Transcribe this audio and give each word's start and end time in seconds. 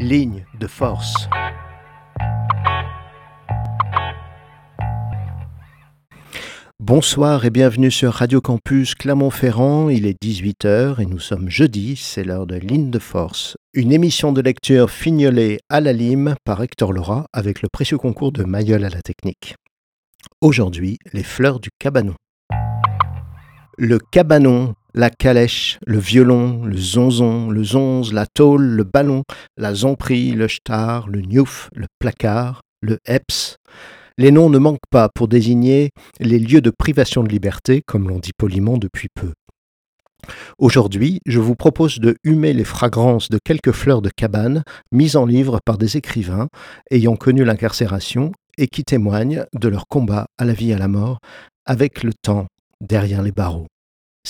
Ligne 0.00 0.44
de 0.60 0.68
force. 0.68 1.28
Bonsoir 6.78 7.44
et 7.44 7.50
bienvenue 7.50 7.90
sur 7.90 8.12
Radio 8.12 8.40
Campus 8.40 8.94
Clermont-Ferrand. 8.94 9.88
Il 9.88 10.06
est 10.06 10.22
18h 10.22 11.02
et 11.02 11.06
nous 11.06 11.18
sommes 11.18 11.50
jeudi, 11.50 11.96
c'est 11.96 12.22
l'heure 12.22 12.46
de 12.46 12.54
Ligne 12.54 12.90
de 12.90 13.00
Force. 13.00 13.56
Une 13.74 13.90
émission 13.90 14.32
de 14.32 14.40
lecture 14.40 14.88
fignolée 14.88 15.58
à 15.68 15.80
la 15.80 15.92
lime 15.92 16.36
par 16.44 16.62
Hector 16.62 16.92
Laura 16.92 17.26
avec 17.32 17.60
le 17.60 17.68
précieux 17.68 17.98
concours 17.98 18.30
de 18.30 18.44
Mayol 18.44 18.84
à 18.84 18.90
la 18.90 19.02
technique. 19.02 19.56
Aujourd'hui, 20.40 21.00
les 21.12 21.24
fleurs 21.24 21.58
du 21.58 21.70
cabanon. 21.76 22.14
Le 23.76 23.98
cabanon, 23.98 24.74
la 24.94 25.10
calèche, 25.10 25.78
le 25.86 25.98
violon, 25.98 26.64
le 26.64 26.76
zonzon, 26.76 27.50
le 27.50 27.64
zonze, 27.64 28.12
la 28.12 28.26
tôle, 28.26 28.64
le 28.64 28.84
ballon, 28.84 29.22
la 29.56 29.74
zomprie, 29.74 30.32
le 30.32 30.48
star, 30.48 31.08
le 31.08 31.20
gnouf, 31.20 31.70
le 31.74 31.86
placard, 31.98 32.62
le 32.80 32.98
heps. 33.06 33.56
Les 34.16 34.30
noms 34.30 34.50
ne 34.50 34.58
manquent 34.58 34.78
pas 34.90 35.08
pour 35.14 35.28
désigner 35.28 35.90
les 36.18 36.38
lieux 36.38 36.60
de 36.60 36.72
privation 36.76 37.22
de 37.22 37.28
liberté, 37.28 37.82
comme 37.86 38.08
l'on 38.08 38.18
dit 38.18 38.32
poliment 38.36 38.76
depuis 38.76 39.08
peu. 39.14 39.32
Aujourd'hui, 40.58 41.20
je 41.26 41.38
vous 41.38 41.54
propose 41.54 42.00
de 42.00 42.16
humer 42.24 42.52
les 42.52 42.64
fragrances 42.64 43.28
de 43.28 43.38
quelques 43.42 43.72
fleurs 43.72 44.02
de 44.02 44.10
cabane 44.10 44.64
mises 44.90 45.16
en 45.16 45.24
livre 45.24 45.60
par 45.64 45.78
des 45.78 45.96
écrivains 45.96 46.48
ayant 46.90 47.16
connu 47.16 47.44
l'incarcération 47.44 48.32
et 48.56 48.66
qui 48.66 48.84
témoignent 48.84 49.44
de 49.54 49.68
leur 49.68 49.86
combat 49.86 50.26
à 50.36 50.44
la 50.44 50.52
vie 50.52 50.70
et 50.70 50.74
à 50.74 50.78
la 50.78 50.88
mort 50.88 51.20
avec 51.64 52.02
le 52.02 52.12
temps 52.12 52.46
derrière 52.80 53.22
les 53.22 53.32
barreaux. 53.32 53.68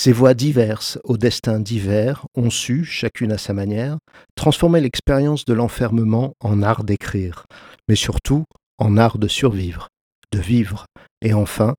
Ces 0.01 0.13
voix 0.13 0.33
diverses, 0.33 0.97
au 1.03 1.17
destin 1.17 1.59
divers, 1.59 2.25
ont 2.33 2.49
su, 2.49 2.85
chacune 2.85 3.33
à 3.33 3.37
sa 3.37 3.51
manière, 3.51 3.97
transformer 4.33 4.79
l'expérience 4.79 5.43
de 5.43 5.51
l'enfermement 5.51 6.35
en 6.39 6.63
art 6.63 6.85
d'écrire, 6.85 7.43
mais 7.89 7.97
surtout 7.97 8.45
en 8.77 8.95
art 8.95 9.17
de 9.17 9.27
survivre, 9.27 9.89
de 10.31 10.39
vivre, 10.39 10.85
et 11.21 11.33
enfin 11.33 11.73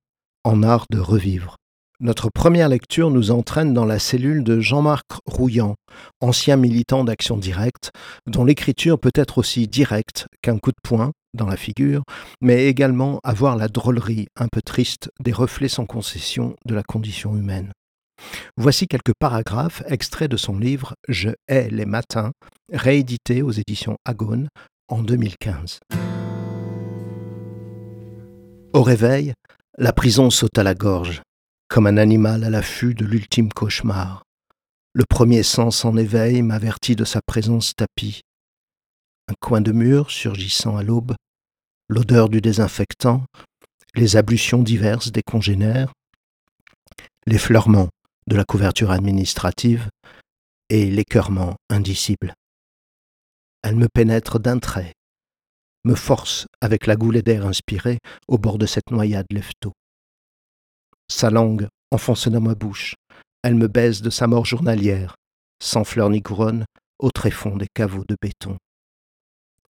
en 0.44 0.62
art 0.62 0.84
de 0.90 0.98
revivre. 0.98 1.56
Notre 1.98 2.28
première 2.28 2.68
lecture 2.68 3.10
nous 3.10 3.30
entraîne 3.30 3.72
dans 3.72 3.86
la 3.86 3.98
cellule 3.98 4.44
de 4.44 4.60
Jean-Marc 4.60 5.06
Rouillant, 5.24 5.76
ancien 6.20 6.56
militant 6.56 7.04
d'Action 7.04 7.38
Directe, 7.38 7.90
dont 8.26 8.44
l'écriture 8.44 9.00
peut 9.00 9.12
être 9.14 9.38
aussi 9.38 9.66
directe 9.66 10.26
qu'un 10.42 10.58
coup 10.58 10.72
de 10.72 10.80
poing 10.82 11.12
dans 11.32 11.46
la 11.46 11.56
figure, 11.56 12.02
mais 12.42 12.66
également 12.66 13.18
avoir 13.24 13.56
la 13.56 13.68
drôlerie 13.68 14.26
un 14.36 14.48
peu 14.48 14.60
triste 14.60 15.08
des 15.20 15.32
reflets 15.32 15.68
sans 15.68 15.86
concession 15.86 16.54
de 16.66 16.74
la 16.74 16.82
condition 16.82 17.34
humaine. 17.34 17.72
Voici 18.56 18.86
quelques 18.86 19.14
paragraphes 19.18 19.82
extraits 19.86 20.30
de 20.30 20.36
son 20.36 20.58
livre 20.58 20.94
Je 21.08 21.30
hais 21.48 21.68
les 21.70 21.86
matins, 21.86 22.32
réédité 22.72 23.42
aux 23.42 23.52
éditions 23.52 23.96
Agone 24.04 24.48
en 24.88 25.02
2015. 25.02 25.80
Au 28.72 28.82
réveil, 28.82 29.34
la 29.78 29.92
prison 29.92 30.30
saute 30.30 30.58
à 30.58 30.62
la 30.62 30.74
gorge 30.74 31.22
comme 31.70 31.86
un 31.86 31.96
animal 31.96 32.42
à 32.42 32.50
l'affût 32.50 32.94
de 32.94 33.04
l'ultime 33.04 33.52
cauchemar. 33.52 34.24
Le 34.92 35.04
premier 35.08 35.44
sens 35.44 35.84
en 35.84 35.96
éveil 35.96 36.42
m'avertit 36.42 36.96
de 36.96 37.04
sa 37.04 37.20
présence 37.24 37.74
tapie. 37.76 38.22
Un 39.28 39.34
coin 39.40 39.60
de 39.60 39.70
mur 39.70 40.10
surgissant 40.10 40.76
à 40.76 40.82
l'aube, 40.82 41.14
l'odeur 41.88 42.28
du 42.28 42.40
désinfectant, 42.40 43.24
les 43.94 44.16
ablutions 44.16 44.64
diverses 44.64 45.12
des 45.12 45.22
congénères, 45.22 45.92
l'effleurement 47.24 47.88
de 48.30 48.36
la 48.36 48.44
couverture 48.44 48.92
administrative 48.92 49.90
et 50.68 50.88
l'écœurement 50.88 51.56
indicible. 51.68 52.32
Elle 53.64 53.74
me 53.74 53.88
pénètre 53.88 54.38
d'un 54.38 54.60
trait, 54.60 54.92
me 55.84 55.96
force 55.96 56.46
avec 56.60 56.86
la 56.86 56.94
goulée 56.94 57.22
d'air 57.22 57.44
inspirée 57.44 57.98
au 58.28 58.38
bord 58.38 58.56
de 58.56 58.66
cette 58.66 58.92
noyade 58.92 59.26
lève-tôt. 59.30 59.72
Sa 61.08 61.30
langue 61.30 61.66
enfoncée 61.90 62.30
dans 62.30 62.40
ma 62.40 62.54
bouche, 62.54 62.94
elle 63.42 63.56
me 63.56 63.66
baise 63.66 64.00
de 64.00 64.10
sa 64.10 64.28
mort 64.28 64.44
journalière, 64.44 65.16
sans 65.60 65.82
fleurs 65.82 66.10
ni 66.10 66.22
couronne, 66.22 66.66
au 67.00 67.10
tréfonds 67.10 67.56
des 67.56 67.68
caveaux 67.74 68.04
de 68.08 68.16
béton. 68.22 68.58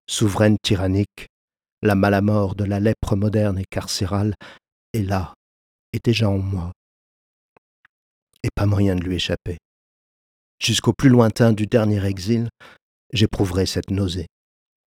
Souveraine 0.06 0.58
tyrannique, 0.62 1.28
la 1.80 1.94
malamort 1.94 2.54
de 2.54 2.64
la 2.64 2.80
lèpre 2.80 3.16
moderne 3.16 3.58
et 3.58 3.64
carcérale 3.70 4.34
est 4.92 5.04
là, 5.04 5.32
est 5.94 6.04
déjà 6.04 6.28
en 6.28 6.38
moi. 6.38 6.72
Et 8.42 8.48
pas 8.54 8.66
moyen 8.66 8.96
de 8.96 9.02
lui 9.02 9.16
échapper. 9.16 9.58
Jusqu'au 10.60 10.92
plus 10.92 11.08
lointain 11.08 11.52
du 11.52 11.66
dernier 11.66 12.04
exil, 12.04 12.48
j'éprouverai 13.12 13.66
cette 13.66 13.90
nausée. 13.90 14.26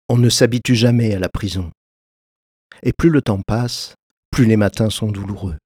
On 0.09 0.17
ne 0.17 0.29
s'habitue 0.29 0.75
jamais 0.75 1.15
à 1.15 1.19
la 1.19 1.29
prison. 1.29 1.71
Et 2.83 2.93
plus 2.93 3.11
le 3.11 3.23
temps 3.23 3.41
passe, 3.47 3.95
plus 4.31 4.45
les 4.45 4.57
matins 4.57 4.91
sont 4.91 5.11
douloureux. 5.11 5.57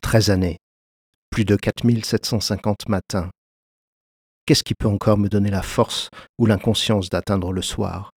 Treize 0.00 0.30
années, 0.30 0.58
plus 1.30 1.44
de 1.44 1.56
4750 1.56 2.88
matins. 2.88 3.30
Qu'est-ce 4.46 4.64
qui 4.64 4.74
peut 4.74 4.88
encore 4.88 5.18
me 5.18 5.28
donner 5.28 5.50
la 5.50 5.62
force 5.62 6.08
ou 6.38 6.46
l'inconscience 6.46 7.10
d'atteindre 7.10 7.52
le 7.52 7.62
soir? 7.62 8.10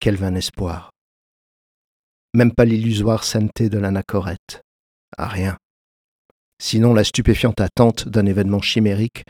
Quel 0.00 0.16
vain 0.16 0.34
espoir 0.34 0.90
Même 2.34 2.54
pas 2.54 2.64
l'illusoire 2.64 3.24
sainteté 3.24 3.68
de 3.68 3.78
l'anachorète. 3.78 4.60
Ah 5.16 5.28
rien. 5.28 5.56
Sinon 6.62 6.94
la 6.94 7.02
stupéfiante 7.02 7.60
attente 7.60 8.08
d'un 8.08 8.24
événement 8.24 8.62
chimérique, 8.62 9.24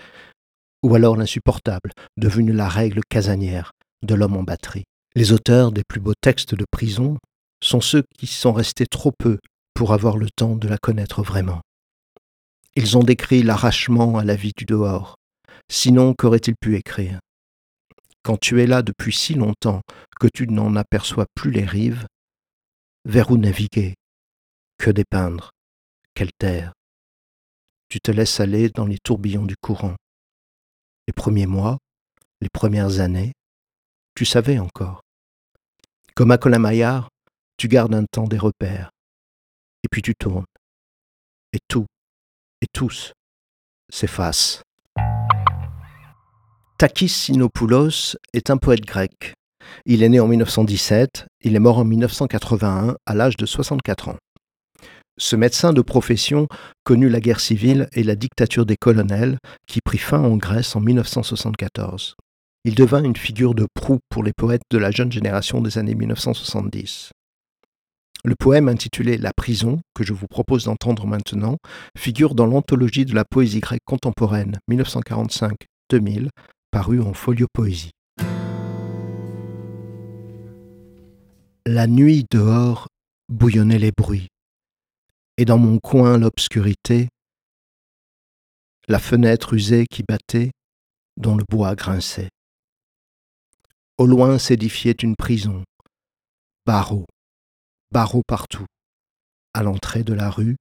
ou 0.83 0.95
alors 0.95 1.17
l'insupportable, 1.17 1.91
devenu 2.19 2.53
la 2.53 2.69
règle 2.69 3.01
casanière 3.09 3.73
de 4.03 4.15
l'homme 4.15 4.37
en 4.37 4.43
batterie. 4.43 4.85
Les 5.15 5.33
auteurs 5.33 5.73
des 5.73 5.83
plus 5.83 5.99
beaux 5.99 6.13
textes 6.21 6.55
de 6.55 6.67
prison 6.71 7.17
sont 7.65 7.81
ceux 7.81 8.05
qui 8.19 8.27
sont 8.27 8.53
restés 8.53 8.85
trop 8.85 9.13
peu 9.19 9.39
pour 9.73 9.95
avoir 9.95 10.19
le 10.19 10.29
temps 10.29 10.57
de 10.57 10.69
la 10.69 10.77
connaître 10.77 11.23
vraiment. 11.23 11.63
Ils 12.77 12.99
ont 12.99 13.03
décrit 13.03 13.43
l'arrachement 13.43 14.19
à 14.19 14.25
la 14.25 14.35
vie 14.35 14.53
du 14.55 14.67
dehors. 14.67 15.17
Sinon, 15.71 16.13
qu'aurait-il 16.13 16.55
pu 16.61 16.77
écrire? 16.77 17.19
Quand 18.23 18.39
tu 18.39 18.61
es 18.61 18.67
là 18.67 18.83
depuis 18.83 19.15
si 19.15 19.33
longtemps 19.33 19.81
que 20.21 20.29
tu 20.33 20.49
n'en 20.49 20.77
aperçois 20.77 21.27
plus 21.35 21.51
les 21.51 21.65
rives, 21.65 22.05
vers 23.07 23.31
où 23.31 23.39
naviguer 23.39 23.95
Que 24.77 24.91
dépeindre 24.91 25.53
Quelle 26.15 26.33
terre 26.39 26.75
Tu 27.93 28.01
te 28.01 28.11
laisses 28.11 28.41
aller 28.41 28.71
dans 28.71 28.87
les 28.87 28.97
tourbillons 28.97 29.45
du 29.45 29.55
courant. 29.55 29.97
Les 31.07 31.13
premiers 31.13 31.45
mois, 31.45 31.77
les 32.41 32.49
premières 32.49 33.01
années, 33.01 33.35
tu 34.15 34.25
savais 34.25 34.59
encore. 34.59 35.03
Comme 36.15 36.31
à 36.31 36.39
Colin-Maillard, 36.39 37.11
tu 37.59 37.69
gardes 37.69 37.95
un 37.95 38.07
temps 38.11 38.27
des 38.27 38.39
repères, 38.39 38.93
et 39.85 39.89
puis 39.91 40.01
tu 40.01 40.15
tournes, 40.15 40.47
et 41.53 41.59
tout, 41.69 41.85
et 42.63 42.67
tous 42.73 43.13
s'effacent. 43.91 44.63
Takis 46.79 47.11
Sinopoulos 47.11 48.17
est 48.33 48.49
un 48.49 48.57
poète 48.57 48.87
grec. 48.87 49.35
Il 49.85 50.03
est 50.03 50.09
né 50.09 50.19
en 50.19 50.29
1917, 50.29 51.27
il 51.43 51.55
est 51.55 51.61
mort 51.61 51.77
en 51.77 51.85
1981 51.85 52.97
à 53.05 53.15
l'âge 53.15 53.37
de 53.37 53.45
64 53.45 54.09
ans. 54.09 54.19
Ce 55.19 55.37
médecin 55.37 55.73
de 55.73 55.83
profession 55.83 56.49
connut 56.85 57.11
la 57.11 57.21
guerre 57.21 57.41
civile 57.41 57.89
et 57.93 58.03
la 58.03 58.17
dictature 58.17 58.65
des 58.65 58.77
colonels 58.77 59.39
qui 59.67 59.81
prit 59.85 59.99
fin 59.99 60.21
en 60.21 60.37
Grèce 60.37 60.75
en 60.75 60.81
1974. 60.81 62.15
Il 62.65 62.75
devint 62.75 63.03
une 63.03 63.17
figure 63.17 63.55
de 63.55 63.67
proue 63.75 63.99
pour 64.09 64.23
les 64.23 64.33
poètes 64.33 64.63
de 64.71 64.79
la 64.79 64.91
jeune 64.91 65.13
génération 65.13 65.61
des 65.61 65.79
années 65.79 65.95
1970. 65.95 67.11
Le 68.25 68.37
poème 68.37 68.69
intitulé 68.69 69.19
La 69.19 69.33
prison, 69.33 69.81
que 69.95 70.05
je 70.05 70.13
vous 70.13 70.29
propose 70.29 70.65
d'entendre 70.65 71.07
maintenant, 71.07 71.57
figure 71.99 72.35
dans 72.37 72.47
l'anthologie 72.47 73.05
de 73.05 73.15
la 73.15 73.25
poésie 73.25 73.61
grecque 73.61 73.83
contemporaine 73.85 74.59
1945-2000, 74.71 76.29
parue 76.71 77.01
en 77.01 77.13
folio 77.15 77.49
poésie. 77.53 77.91
La 81.67 81.87
nuit 81.87 82.25
dehors 82.31 82.87
bouillonnait 83.29 83.79
les 83.79 83.93
bruits, 83.93 84.29
et 85.43 85.45
dans 85.45 85.59
mon 85.59 85.81
coin 85.81 86.19
l'obscurité, 86.19 87.09
la 88.87 89.01
fenêtre 89.01 89.55
usée 89.55 89.87
qui 89.91 90.05
battait, 90.09 90.53
dont 91.17 91.35
le 91.35 91.43
bois 91.51 91.75
grinçait. 91.75 92.29
Au 93.99 94.07
loin 94.07 94.39
s'édifiait 94.39 94.93
une 94.93 95.17
prison, 95.17 95.65
barreaux, 96.65 97.07
barreaux 97.91 98.23
partout, 98.25 98.67
à 99.53 99.65
l'entrée 99.65 100.05
de 100.05 100.13
la 100.13 100.31
rue, 100.31 100.55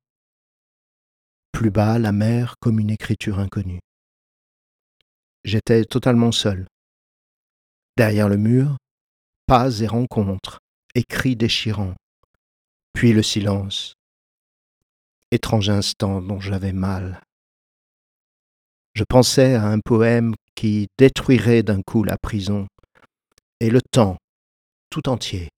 plus 1.52 1.70
bas 1.70 2.00
la 2.00 2.12
mer 2.12 2.56
comme 2.60 2.80
une 2.80 2.90
écriture 2.90 3.38
inconnue. 3.38 3.82
J'étais 5.44 5.86
totalement 5.86 6.32
seul. 6.32 6.66
Derrière 7.98 8.30
le 8.30 8.38
mur, 8.38 8.78
pas 9.46 9.80
et 9.80 9.88
rencontres, 9.88 10.58
écrits 10.96 11.36
déchirants, 11.36 11.94
puis 12.94 13.14
le 13.14 13.22
silence, 13.22 13.94
étrange 15.32 15.70
instant 15.70 16.22
dont 16.22 16.40
j'avais 16.40 16.74
mal. 16.74 17.22
Je 18.94 19.04
pensais 19.04 19.56
à 19.56 19.68
un 19.68 19.80
poème 19.80 20.34
qui 20.56 20.88
détruirait 20.98 21.64
d'un 21.64 21.82
coup 21.82 22.04
la 22.04 22.18
prison 22.18 22.68
et 23.60 23.70
le 23.70 23.82
temps 23.82 24.18
tout 24.90 25.08
entier. 25.08 25.50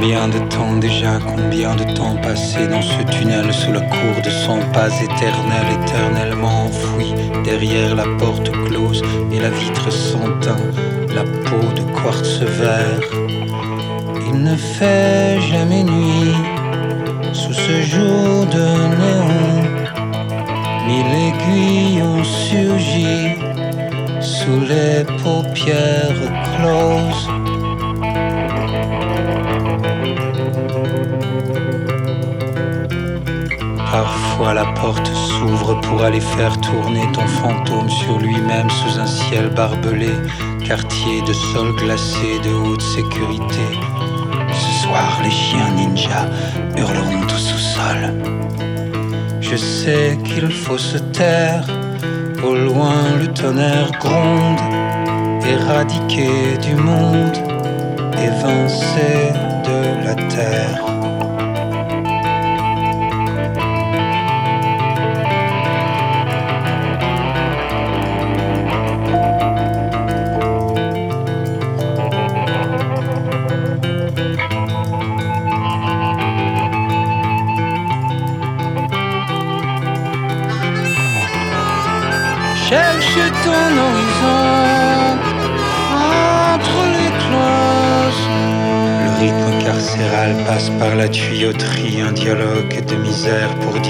Combien 0.00 0.28
de 0.28 0.38
temps 0.48 0.76
déjà, 0.76 1.18
combien 1.18 1.74
de 1.74 1.82
temps 1.82 2.14
passé 2.22 2.68
dans 2.68 2.80
ce 2.80 3.02
tunnel 3.10 3.52
sous 3.52 3.72
la 3.72 3.80
cour 3.80 4.22
de 4.24 4.30
son 4.30 4.60
pas 4.72 4.86
éternel, 5.02 5.66
éternellement 5.82 6.66
enfoui 6.66 7.14
derrière 7.42 7.96
la 7.96 8.04
porte 8.16 8.48
close 8.66 9.02
et 9.32 9.40
la 9.40 9.50
vitre 9.50 9.90
sans 9.90 10.38
teint, 10.40 10.70
la 11.12 11.24
peau 11.24 11.66
de 11.74 11.82
quartz 12.00 12.38
vert. 12.42 13.10
Il 14.28 14.40
ne 14.40 14.54
fait 14.54 15.40
jamais 15.40 15.82
nuit 15.82 16.32
sous 17.32 17.52
ce 17.52 17.82
jour 17.82 18.46
de 18.46 18.66
néon. 19.00 19.64
Mille 20.86 21.12
aiguilles 21.26 22.02
ont 22.02 22.22
surgi 22.22 23.34
sous 24.20 24.60
les 24.60 25.04
paupières 25.24 26.22
closes. 26.56 27.37
Parfois 34.38 34.54
la 34.54 34.66
porte 34.66 35.10
s'ouvre 35.12 35.80
pour 35.80 36.04
aller 36.04 36.20
faire 36.20 36.56
tourner 36.60 37.10
ton 37.12 37.26
fantôme 37.26 37.90
sur 37.90 38.20
lui-même 38.20 38.70
sous 38.70 39.00
un 39.00 39.06
ciel 39.06 39.48
barbelé, 39.48 40.12
quartier 40.64 41.22
de 41.22 41.32
sol 41.32 41.74
glacé 41.74 42.38
de 42.44 42.54
haute 42.54 42.80
sécurité. 42.80 43.66
Ce 44.52 44.84
soir, 44.84 45.18
les 45.24 45.30
chiens 45.32 45.70
ninjas 45.74 46.28
hurleront 46.76 47.24
au 47.24 47.36
sous-sol. 47.36 48.14
Je 49.40 49.56
sais 49.56 50.16
qu'il 50.22 50.52
faut 50.52 50.78
se 50.78 50.98
taire, 50.98 51.66
au 52.44 52.54
loin 52.54 53.16
le 53.18 53.26
tonnerre 53.32 53.90
gronde, 53.98 54.60
éradiqué 55.44 56.56
du 56.62 56.76
monde, 56.76 57.27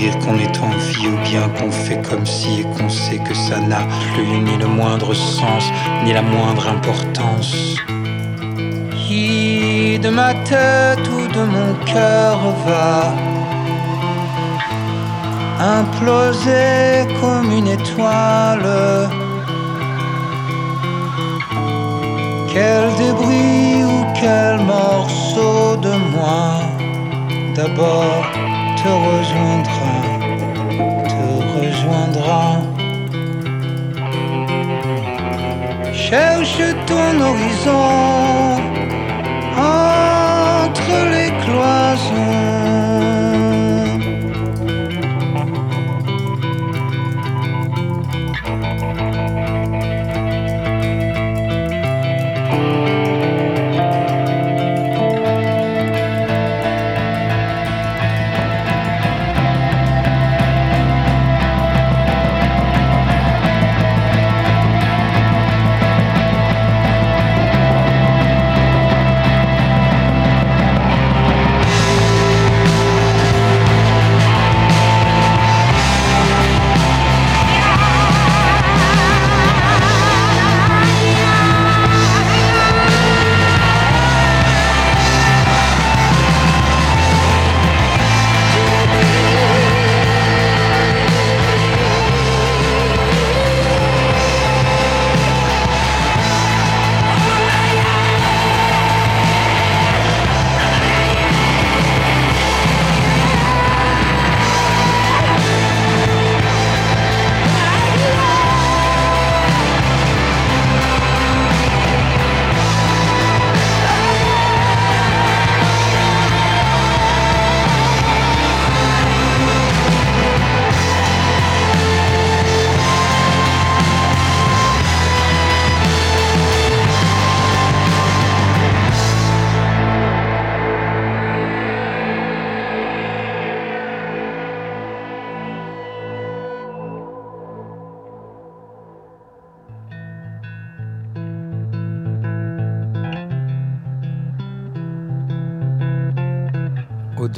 qu'on 0.06 0.38
est 0.38 0.58
en 0.60 0.70
vie 0.78 1.08
ou 1.08 1.16
bien 1.28 1.48
qu'on 1.48 1.70
fait 1.70 2.00
comme 2.08 2.24
si 2.24 2.60
et 2.60 2.62
qu'on 2.62 2.88
sait 2.88 3.18
que 3.18 3.34
ça 3.34 3.58
n'a 3.58 3.82
plus 4.14 4.38
ni 4.38 4.56
le 4.56 4.66
moindre 4.66 5.12
sens, 5.12 5.64
ni 6.04 6.12
la 6.12 6.22
moindre 6.22 6.68
importance. 6.68 7.76
Qui 8.96 9.98
de 9.98 10.08
ma 10.08 10.34
tête 10.34 11.06
ou 11.16 11.26
de 11.36 11.44
mon 11.54 11.74
cœur 11.84 12.38
va 12.66 13.12
imploser 15.80 17.06
comme 17.20 17.50
une 17.50 17.68
étoile? 17.68 19.08
Quel 22.52 22.84
débris 23.02 23.84
ou 23.84 24.06
quel 24.20 24.58
morceau 24.60 25.76
de 25.76 25.94
moi? 26.14 26.62
D'abord 27.56 28.37
te 28.82 28.88
rejoindra, 28.88 29.94
te 31.08 31.20
rejoindra. 31.60 32.42
Cherche 35.92 36.74
ton 36.86 37.20
horizon 37.20 38.60
entre 39.56 40.96
les 41.12 41.30
cloisons. 41.44 42.57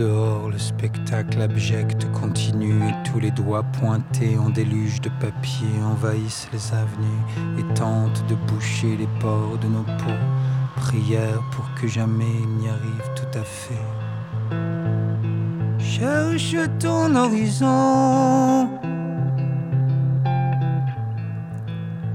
Dehors, 0.01 0.49
le 0.49 0.59
spectacle 0.59 1.43
abject 1.43 2.11
continue 2.13 2.81
tous 3.05 3.21
les 3.21 3.31
doigts 3.31 3.63
pointés 3.63 4.39
en 4.39 4.49
déluge 4.49 5.01
de 5.03 5.11
papier 5.21 5.69
envahissent 5.85 6.49
les 6.55 6.73
avenues 6.73 7.59
et 7.59 7.75
tentent 7.75 8.25
de 8.27 8.35
boucher 8.35 8.97
les 8.97 9.09
pores 9.21 9.59
de 9.59 9.69
nos 9.69 9.83
peaux. 9.83 10.25
Prière 10.77 11.43
pour 11.53 11.67
que 11.75 11.87
jamais 11.87 12.35
il 12.43 12.49
n'y 12.49 12.69
arrive 12.69 13.11
tout 13.15 13.39
à 13.39 13.43
fait. 13.43 13.89
Cherche 15.79 16.57
ton 16.79 17.15
horizon. 17.15 18.71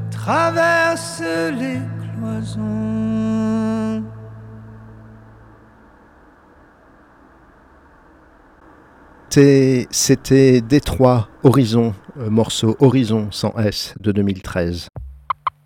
Traverse 0.10 1.22
les 1.60 1.80
cloisons. 2.02 3.45
C'était 9.36 10.62
Détroit 10.62 11.28
Horizon, 11.44 11.94
euh, 12.16 12.30
morceau 12.30 12.78
Horizon 12.80 13.34
sans 13.34 13.54
S 13.58 13.94
de 14.00 14.14
2013. 14.14 14.88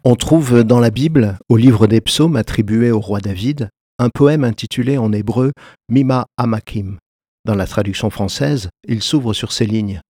On 0.04 0.16
trouve 0.16 0.64
dans 0.64 0.80
la 0.80 0.90
Bible, 0.90 1.38
au 1.50 1.58
livre 1.58 1.86
des 1.86 2.02
psaumes 2.02 2.36
attribué 2.36 2.90
au 2.90 3.00
roi 3.00 3.20
David, 3.20 3.70
un 4.00 4.10
poème 4.10 4.44
intitulé 4.44 4.98
en 4.98 5.14
hébreu 5.14 5.52
Mima 5.88 6.26
Amakim. 6.36 6.98
Dans 7.46 7.54
la 7.54 7.68
traduction 7.68 8.10
française, 8.10 8.70
il 8.88 9.04
s'ouvre 9.04 9.34
sur 9.34 9.52
ces 9.52 9.68
lignes. 9.68 10.02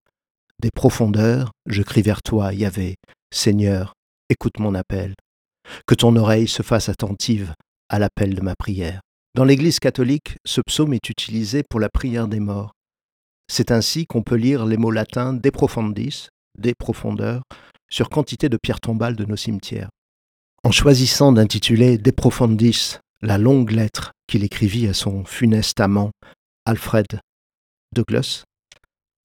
Des 0.62 0.72
profondeurs, 0.74 1.52
je 1.66 1.82
crie 1.82 2.02
vers 2.02 2.22
toi, 2.22 2.54
Yahvé. 2.54 2.96
Seigneur, 3.30 3.92
écoute 4.30 4.58
mon 4.60 4.74
appel. 4.74 5.16
Que 5.86 5.96
ton 5.96 6.16
oreille 6.16 6.48
se 6.48 6.64
fasse 6.64 6.88
attentive 6.88 7.52
à 7.90 8.00
l'appel 8.00 8.36
de 8.36 8.42
ma 8.42 8.56
prière. 8.56 9.02
Dans 9.36 9.44
l'Église 9.44 9.80
catholique, 9.80 10.38
ce 10.46 10.62
psaume 10.66 10.94
est 10.94 11.10
utilisé 11.10 11.64
pour 11.70 11.82
la 11.82 11.90
prière 11.90 12.30
des 12.30 12.40
morts. 12.40 12.72
C'est 13.52 13.72
ainsi 13.72 14.06
qu'on 14.06 14.22
peut 14.22 14.36
lire 14.36 14.66
les 14.66 14.78
mots 14.78 14.92
latins 14.92 15.34
de 15.34 15.50
profundis, 15.50 16.28
des 16.58 16.76
profondeurs, 16.76 17.42
sur 17.90 18.10
quantité 18.10 18.48
de 18.48 18.58
pierres 18.58 18.80
tombales 18.80 19.16
de 19.16 19.26
nos 19.26 19.36
cimetières. 19.36 19.90
En 20.64 20.72
choisissant 20.72 21.32
d'intituler 21.32 21.98
De 21.98 22.12
profundis 22.12 22.98
la 23.22 23.38
longue 23.40 23.72
lettre 23.72 24.12
qu'il 24.28 24.44
écrivit 24.44 24.88
à 24.88 24.94
son 24.94 25.26
funeste 25.26 25.80
amant, 25.80 26.12
Alfred 26.66 27.08
Douglas, 27.94 28.44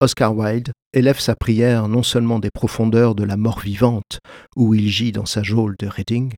Oscar 0.00 0.34
Wilde 0.34 0.72
élève 0.94 1.20
sa 1.20 1.36
prière 1.36 1.86
non 1.88 2.02
seulement 2.02 2.38
des 2.38 2.50
profondeurs 2.50 3.14
de 3.14 3.24
la 3.24 3.36
mort 3.36 3.60
vivante, 3.60 4.20
où 4.56 4.74
il 4.74 4.88
gît 4.88 5.12
dans 5.12 5.26
sa 5.26 5.42
geôle 5.42 5.76
de 5.78 5.86
Reading, 5.86 6.32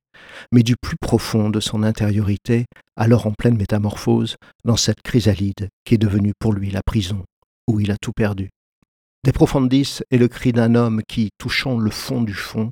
mais 0.51 0.63
du 0.63 0.75
plus 0.75 0.97
profond 0.97 1.49
de 1.49 1.59
son 1.61 1.83
intériorité, 1.83 2.65
alors 2.97 3.27
en 3.27 3.31
pleine 3.31 3.57
métamorphose, 3.57 4.35
dans 4.65 4.77
cette 4.77 5.01
chrysalide 5.01 5.69
qui 5.85 5.95
est 5.95 5.99
devenue 5.99 6.33
pour 6.37 6.53
lui 6.53 6.69
la 6.69 6.81
prison, 6.83 7.23
où 7.67 7.79
il 7.79 7.91
a 7.91 7.97
tout 7.97 8.13
perdu. 8.13 8.49
Des 9.23 9.31
profondis 9.31 9.99
est 10.09 10.17
le 10.17 10.27
cri 10.27 10.53
d'un 10.53 10.75
homme 10.75 11.01
qui, 11.07 11.29
touchant 11.37 11.77
le 11.77 11.91
fond 11.91 12.21
du 12.21 12.33
fond, 12.33 12.71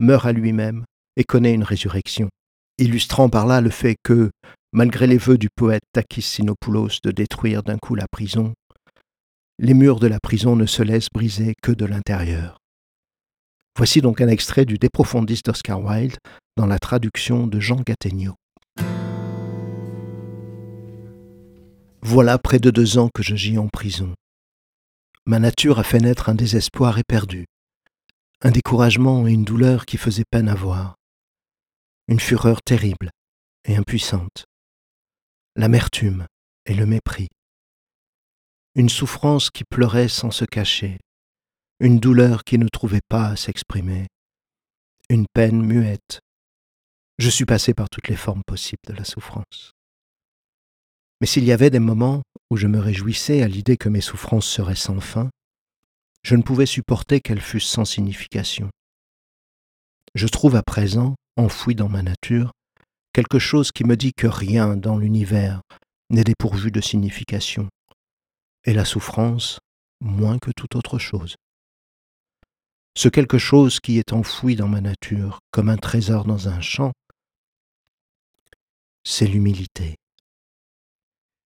meurt 0.00 0.26
à 0.26 0.32
lui-même 0.32 0.84
et 1.16 1.24
connaît 1.24 1.54
une 1.54 1.64
résurrection, 1.64 2.28
illustrant 2.78 3.28
par 3.28 3.46
là 3.46 3.60
le 3.60 3.70
fait 3.70 3.96
que, 4.02 4.30
malgré 4.72 5.06
les 5.06 5.18
vœux 5.18 5.38
du 5.38 5.48
poète 5.54 5.82
Takis 5.92 6.22
Sinopoulos 6.22 7.00
de 7.04 7.10
détruire 7.10 7.62
d'un 7.62 7.78
coup 7.78 7.94
la 7.94 8.06
prison, 8.10 8.54
les 9.58 9.74
murs 9.74 10.00
de 10.00 10.06
la 10.06 10.18
prison 10.18 10.56
ne 10.56 10.66
se 10.66 10.82
laissent 10.82 11.10
briser 11.12 11.54
que 11.62 11.72
de 11.72 11.84
l'intérieur. 11.84 12.58
Voici 13.76 14.00
donc 14.00 14.20
un 14.20 14.28
extrait 14.28 14.64
du 14.64 14.78
De 14.78 14.88
Profundis 14.88 15.40
d'Oscar 15.44 15.82
Wilde 15.82 16.16
dans 16.56 16.66
la 16.66 16.78
traduction 16.78 17.46
de 17.46 17.60
Jean 17.60 17.80
Gattegno. 17.86 18.34
Voilà 22.02 22.38
près 22.38 22.58
de 22.58 22.70
deux 22.70 22.98
ans 22.98 23.08
que 23.14 23.22
je 23.22 23.36
gis 23.36 23.58
en 23.58 23.68
prison. 23.68 24.14
Ma 25.24 25.38
nature 25.38 25.78
a 25.78 25.84
fait 25.84 26.00
naître 26.00 26.28
un 26.28 26.34
désespoir 26.34 26.98
éperdu, 26.98 27.46
un 28.40 28.50
découragement 28.50 29.28
et 29.28 29.32
une 29.32 29.44
douleur 29.44 29.86
qui 29.86 29.96
faisaient 29.96 30.24
peine 30.28 30.48
à 30.48 30.56
voir, 30.56 30.96
une 32.08 32.18
fureur 32.18 32.60
terrible 32.60 33.10
et 33.64 33.76
impuissante, 33.76 34.46
l'amertume 35.54 36.26
et 36.66 36.74
le 36.74 36.86
mépris, 36.86 37.28
une 38.74 38.88
souffrance 38.88 39.50
qui 39.50 39.62
pleurait 39.62 40.08
sans 40.08 40.32
se 40.32 40.44
cacher, 40.44 40.98
une 41.78 42.00
douleur 42.00 42.42
qui 42.42 42.58
ne 42.58 42.66
trouvait 42.66 43.06
pas 43.08 43.26
à 43.28 43.36
s'exprimer, 43.36 44.08
une 45.08 45.26
peine 45.32 45.62
muette. 45.64 46.20
Je 47.18 47.30
suis 47.30 47.44
passé 47.44 47.74
par 47.74 47.88
toutes 47.88 48.08
les 48.08 48.16
formes 48.16 48.42
possibles 48.44 48.82
de 48.88 48.94
la 48.94 49.04
souffrance. 49.04 49.70
Mais 51.20 51.28
s'il 51.28 51.44
y 51.44 51.52
avait 51.52 51.70
des 51.70 51.78
moments 51.78 52.22
où 52.52 52.56
je 52.58 52.66
me 52.66 52.78
réjouissais 52.78 53.42
à 53.42 53.48
l'idée 53.48 53.78
que 53.78 53.88
mes 53.88 54.02
souffrances 54.02 54.46
seraient 54.46 54.74
sans 54.74 55.00
fin, 55.00 55.30
je 56.22 56.36
ne 56.36 56.42
pouvais 56.42 56.66
supporter 56.66 57.22
qu'elles 57.22 57.40
fussent 57.40 57.66
sans 57.66 57.86
signification. 57.86 58.68
Je 60.14 60.26
trouve 60.28 60.54
à 60.54 60.62
présent, 60.62 61.14
enfoui 61.38 61.74
dans 61.74 61.88
ma 61.88 62.02
nature, 62.02 62.52
quelque 63.14 63.38
chose 63.38 63.72
qui 63.72 63.84
me 63.84 63.96
dit 63.96 64.12
que 64.12 64.26
rien 64.26 64.76
dans 64.76 64.98
l'univers 64.98 65.62
n'est 66.10 66.24
dépourvu 66.24 66.70
de 66.70 66.82
signification, 66.82 67.70
et 68.66 68.74
la 68.74 68.84
souffrance 68.84 69.58
moins 70.02 70.38
que 70.38 70.50
toute 70.54 70.76
autre 70.76 70.98
chose. 70.98 71.36
Ce 72.94 73.08
quelque 73.08 73.38
chose 73.38 73.80
qui 73.80 73.96
est 73.96 74.12
enfoui 74.12 74.56
dans 74.56 74.68
ma 74.68 74.82
nature 74.82 75.38
comme 75.52 75.70
un 75.70 75.78
trésor 75.78 76.26
dans 76.26 76.50
un 76.50 76.60
champ, 76.60 76.92
c'est 79.04 79.26
l'humilité. 79.26 79.96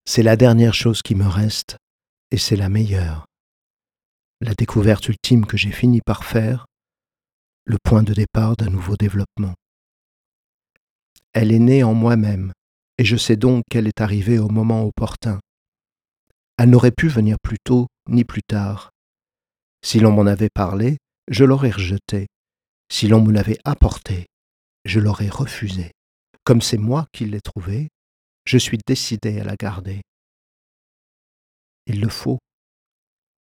C'est 0.07 0.23
la 0.23 0.35
dernière 0.35 0.73
chose 0.73 1.01
qui 1.01 1.15
me 1.15 1.27
reste 1.27 1.77
et 2.31 2.37
c'est 2.37 2.55
la 2.55 2.69
meilleure. 2.69 3.25
La 4.41 4.53
découverte 4.53 5.07
ultime 5.09 5.45
que 5.45 5.57
j'ai 5.57 5.71
fini 5.71 6.01
par 6.01 6.23
faire, 6.23 6.65
le 7.65 7.77
point 7.83 8.03
de 8.03 8.13
départ 8.13 8.55
d'un 8.55 8.69
nouveau 8.69 8.95
développement. 8.95 9.55
Elle 11.33 11.51
est 11.51 11.59
née 11.59 11.83
en 11.83 11.93
moi-même 11.93 12.53
et 12.97 13.05
je 13.05 13.17
sais 13.17 13.35
donc 13.35 13.63
qu'elle 13.69 13.87
est 13.87 14.01
arrivée 14.01 14.39
au 14.39 14.47
moment 14.47 14.83
opportun, 14.85 15.39
elle 16.57 16.69
n'aurait 16.69 16.91
pu 16.91 17.07
venir 17.07 17.37
plus 17.41 17.57
tôt 17.63 17.87
ni 18.07 18.23
plus 18.23 18.43
tard. 18.43 18.91
Si 19.83 19.99
l'on 19.99 20.11
m'en 20.11 20.25
avait 20.25 20.49
parlé, 20.53 20.97
je 21.27 21.43
l'aurais 21.43 21.71
rejeté. 21.71 22.27
Si 22.89 23.07
l'on 23.07 23.21
me 23.21 23.31
l'avait 23.31 23.57
apporté, 23.65 24.27
je 24.85 24.99
l'aurais 24.99 25.29
refusé. 25.29 25.91
Comme 26.45 26.61
c'est 26.61 26.77
moi 26.77 27.07
qui 27.11 27.25
l'ai 27.25 27.41
trouvée, 27.41 27.89
je 28.45 28.57
suis 28.57 28.77
décidé 28.85 29.39
à 29.39 29.43
la 29.43 29.55
garder. 29.55 30.01
Il 31.87 31.99
le 31.99 32.09
faut. 32.09 32.39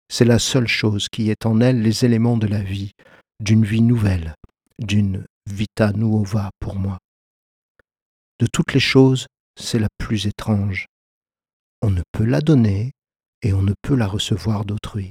C'est 0.09 0.25
la 0.25 0.39
seule 0.39 0.69
chose 0.69 1.09
qui 1.09 1.31
est 1.31 1.47
en 1.47 1.61
elle 1.61 1.83
les 1.83 2.05
éléments 2.05 2.37
de 2.37 2.47
la 2.47 2.63
vie, 2.63 2.93
d'une 3.41 3.65
vie 3.65 3.83
nouvelle, 3.83 4.35
d'une 4.79 5.27
vita 5.47 5.93
nuova 5.93 6.51
pour 6.61 6.77
moi. 6.77 6.99
De 8.39 8.47
toutes 8.47 8.73
les 8.73 8.81
choses, 8.81 9.27
c'est 9.59 9.79
la 9.79 9.89
plus 9.99 10.27
étrange. 10.27 10.87
On 11.83 11.91
ne 11.91 12.03
peut 12.13 12.25
la 12.25 12.41
donner 12.41 12.93
et 13.43 13.53
on 13.53 13.63
ne 13.63 13.75
peut 13.83 13.97
la 13.97 14.07
recevoir 14.07 14.65
d'autrui. 14.65 15.11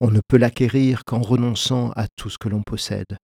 On 0.00 0.10
ne 0.10 0.20
peut 0.26 0.38
l'acquérir 0.38 1.04
qu'en 1.04 1.20
renonçant 1.20 1.90
à 1.92 2.06
tout 2.16 2.30
ce 2.30 2.38
que 2.38 2.48
l'on 2.48 2.62
possède. 2.62 3.16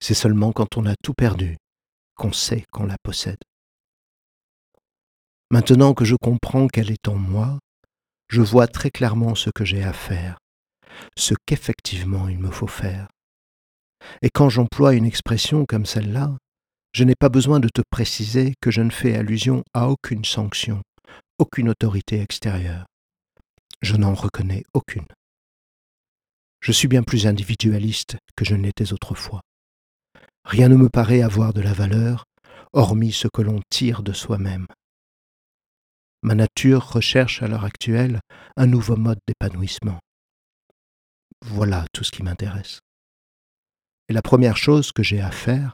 C'est 0.00 0.14
seulement 0.14 0.52
quand 0.52 0.76
on 0.76 0.86
a 0.86 0.94
tout 1.02 1.14
perdu 1.14 1.56
qu'on 2.16 2.32
sait 2.32 2.64
qu'on 2.72 2.86
la 2.86 2.96
possède. 3.02 3.38
Maintenant 5.52 5.92
que 5.92 6.06
je 6.06 6.16
comprends 6.16 6.66
qu'elle 6.66 6.90
est 6.90 7.08
en 7.08 7.14
moi, 7.14 7.58
je 8.30 8.40
vois 8.40 8.66
très 8.66 8.90
clairement 8.90 9.34
ce 9.34 9.50
que 9.50 9.66
j'ai 9.66 9.84
à 9.84 9.92
faire, 9.92 10.38
ce 11.14 11.34
qu'effectivement 11.44 12.26
il 12.26 12.38
me 12.38 12.50
faut 12.50 12.66
faire. 12.66 13.06
Et 14.22 14.30
quand 14.30 14.48
j'emploie 14.48 14.94
une 14.94 15.04
expression 15.04 15.66
comme 15.66 15.84
celle-là, 15.84 16.34
je 16.94 17.04
n'ai 17.04 17.14
pas 17.14 17.28
besoin 17.28 17.60
de 17.60 17.68
te 17.68 17.82
préciser 17.90 18.54
que 18.62 18.70
je 18.70 18.80
ne 18.80 18.88
fais 18.88 19.14
allusion 19.14 19.62
à 19.74 19.90
aucune 19.90 20.24
sanction, 20.24 20.80
aucune 21.38 21.68
autorité 21.68 22.22
extérieure. 22.22 22.86
Je 23.82 23.96
n'en 23.96 24.14
reconnais 24.14 24.62
aucune. 24.72 25.06
Je 26.62 26.72
suis 26.72 26.88
bien 26.88 27.02
plus 27.02 27.26
individualiste 27.26 28.16
que 28.36 28.46
je 28.46 28.54
ne 28.54 28.62
l'étais 28.62 28.94
autrefois. 28.94 29.42
Rien 30.46 30.70
ne 30.70 30.76
me 30.76 30.88
paraît 30.88 31.20
avoir 31.20 31.52
de 31.52 31.60
la 31.60 31.74
valeur, 31.74 32.24
hormis 32.72 33.12
ce 33.12 33.28
que 33.28 33.42
l'on 33.42 33.60
tire 33.68 34.02
de 34.02 34.14
soi-même. 34.14 34.66
Ma 36.24 36.36
nature 36.36 36.92
recherche 36.92 37.42
à 37.42 37.48
l'heure 37.48 37.64
actuelle 37.64 38.20
un 38.56 38.66
nouveau 38.66 38.96
mode 38.96 39.18
d'épanouissement. 39.26 39.98
Voilà 41.44 41.84
tout 41.92 42.04
ce 42.04 42.12
qui 42.12 42.22
m'intéresse. 42.22 42.80
Et 44.08 44.12
la 44.12 44.22
première 44.22 44.56
chose 44.56 44.92
que 44.92 45.02
j'ai 45.02 45.20
à 45.20 45.32
faire 45.32 45.72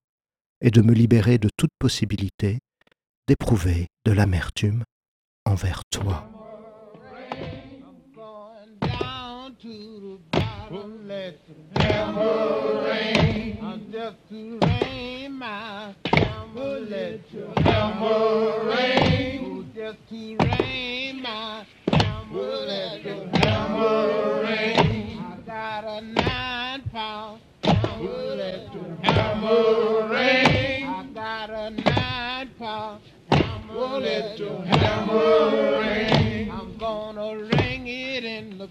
est 0.63 0.71
de 0.71 0.81
me 0.81 0.95
libérer 0.95 1.37
de 1.37 1.51
toute 1.55 1.71
possibilité 1.79 2.61
d'éprouver 3.27 3.89
de 4.07 4.13
l'amertume 4.13 4.85
envers 5.45 5.83
toi. 5.91 6.27
to 19.89 20.37
rain, 20.37 21.23
my 21.23 21.65
to. 23.03 23.31
I 25.19 25.39
got 25.47 25.85
a 25.85 26.01
nine 26.03 26.83
pound 26.93 27.41
to. 27.63 27.73
I 30.85 31.07
got 31.15 31.51
a 31.51 31.71
nine 31.71 32.51
pound 32.59 33.03
to. 33.31 33.37
I'm 36.51 36.77
gonna 36.79 37.37
ring 37.39 37.87
it 37.87 38.25
in 38.25 38.59
the. 38.59 38.69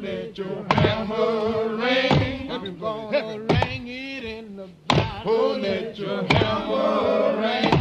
Let 0.00 0.36
your 0.38 0.66
hammer 0.70 1.76
ring. 1.76 2.50
I'm 2.50 2.78
gonna 2.80 3.38
ring 3.38 3.86
it 3.86 4.24
in 4.24 4.56
the 4.56 4.68
bottle. 4.88 5.58
Let 5.58 5.98
your 5.98 6.24
hammer 6.24 7.40
ring 7.40 7.75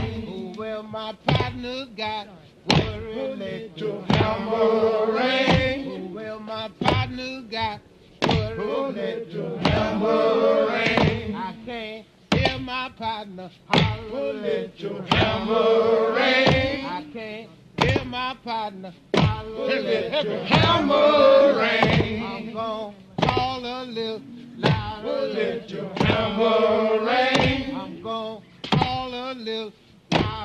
my 0.95 1.11
partner's 1.27 1.89
got 1.97 2.27
worry 2.69 3.35
little 3.35 4.01
hammering. 4.07 6.13
Well, 6.13 6.39
my 6.39 6.69
partner's 6.79 7.43
got 7.51 7.81
worry 8.25 8.93
little 8.93 9.57
hammering. 9.57 11.35
I 11.35 11.53
can't 11.65 12.05
hear 12.33 12.59
my 12.59 12.89
partner 12.97 13.51
holler 13.67 14.33
little 14.35 15.01
hammering. 15.11 16.85
I 16.85 17.05
can't 17.11 17.49
hear 17.81 18.05
my 18.05 18.37
partner 18.41 18.93
holler 19.17 19.81
little 19.81 20.45
hammering. 20.45 22.23
I'm 22.23 22.53
gonna 22.53 22.95
call 23.21 23.65
a 23.65 23.83
little 23.83 24.21
louder 24.55 25.27
little 25.27 25.91
hammering. 25.97 27.75
I'm 27.75 28.01
gonna 28.01 28.41
call 28.71 29.13
a 29.13 29.33
little 29.33 29.73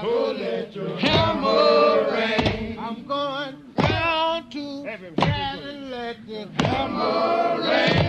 let 0.03 0.75
your 0.75 0.97
hammer 0.97 2.11
Hammering. 2.11 2.79
I'm 2.79 3.07
going 3.07 3.57
down 3.77 4.49
to 4.51 4.85
heaven. 4.85 5.15
Let 5.91 6.27
the 6.27 6.49
hammer 6.65 7.63
Hammering. 7.63 8.00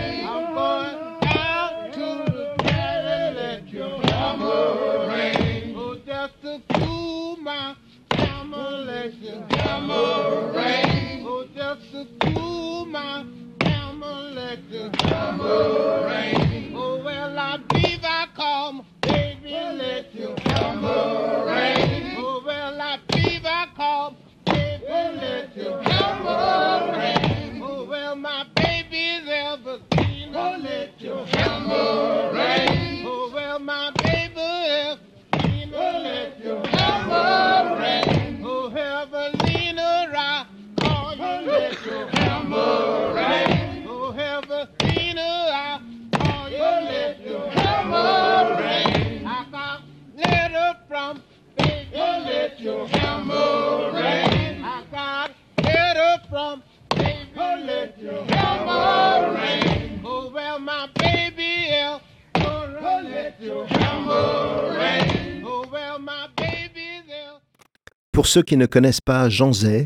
Ceux 68.32 68.42
qui 68.42 68.56
ne 68.56 68.64
connaissent 68.64 69.02
pas 69.02 69.28
Jean 69.28 69.52
Zay, 69.52 69.84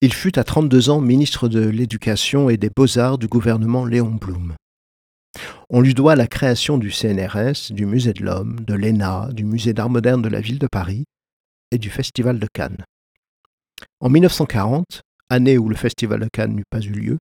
il 0.00 0.14
fut 0.14 0.38
à 0.38 0.44
32 0.44 0.90
ans 0.90 1.00
ministre 1.00 1.48
de 1.48 1.58
l'Éducation 1.58 2.48
et 2.48 2.56
des 2.56 2.70
Beaux-Arts 2.70 3.18
du 3.18 3.26
gouvernement 3.26 3.84
Léon 3.84 4.12
Blum. 4.12 4.54
On 5.70 5.80
lui 5.80 5.92
doit 5.92 6.14
la 6.14 6.28
création 6.28 6.78
du 6.78 6.92
CNRS, 6.92 7.72
du 7.72 7.84
Musée 7.84 8.12
de 8.12 8.22
l'Homme, 8.22 8.60
de 8.60 8.74
l'ENA, 8.74 9.30
du 9.32 9.44
Musée 9.44 9.72
d'Art 9.72 9.90
moderne 9.90 10.22
de 10.22 10.28
la 10.28 10.40
ville 10.40 10.60
de 10.60 10.68
Paris 10.70 11.02
et 11.72 11.78
du 11.78 11.90
Festival 11.90 12.38
de 12.38 12.46
Cannes. 12.54 12.84
En 13.98 14.08
1940, 14.08 15.00
année 15.28 15.58
où 15.58 15.68
le 15.68 15.74
Festival 15.74 16.20
de 16.20 16.28
Cannes 16.32 16.54
n'eut 16.54 16.70
pas 16.70 16.78
eu 16.80 16.92
lieu, 16.92 17.18